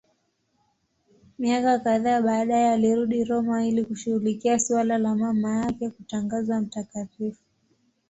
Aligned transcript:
Miaka 1.39 1.79
kadhaa 1.79 2.21
baadaye 2.21 2.71
alirudi 2.73 3.23
Roma 3.23 3.65
ili 3.67 3.85
kushughulikia 3.85 4.59
suala 4.59 4.97
la 4.97 5.15
mama 5.15 5.55
yake 5.65 5.89
kutangazwa 5.89 6.61
mtakatifu. 6.61 7.39